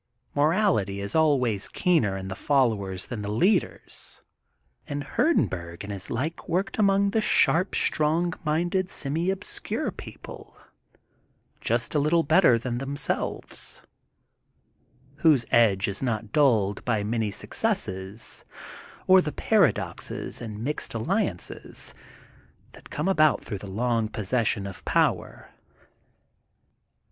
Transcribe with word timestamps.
Morality 0.33 0.99
is 0.99 1.13
always 1.13 1.67
keener 1.69 2.17
in 2.17 2.27
the 2.27 2.33
followers 2.35 3.05
than 3.05 3.21
the 3.21 3.29
leaders, 3.29 4.23
and 4.87 5.03
Hurden 5.03 5.45
burg 5.45 5.83
and 5.83 5.93
his 5.93 6.07
kind 6.07 6.33
worked 6.47 6.79
among 6.79 7.11
the 7.11 7.21
sharp 7.21 7.75
strong 7.75 8.33
minded 8.43 8.89
semi 8.89 9.29
obscure 9.29 9.91
people, 9.91 10.57
just 11.59 11.93
a 11.93 11.99
little 11.99 12.23
better 12.23 12.57
than 12.57 12.79
themselves, 12.79 13.83
whose 15.17 15.45
edge 15.51 15.87
is 15.87 16.01
not 16.01 16.31
dulled 16.31 16.83
by 16.83 17.03
many 17.03 17.29
successes 17.29 18.43
or 19.05 19.21
the 19.21 19.31
paradoxes 19.31 20.41
and 20.41 20.63
mixed 20.63 20.95
alliances 20.95 21.93
that 22.71 22.89
come 22.89 23.07
about 23.07 23.45
through 23.45 23.59
the 23.59 23.67
long 23.67 24.07
possession 24.09 24.65
of 24.65 24.83
power. 24.83 25.51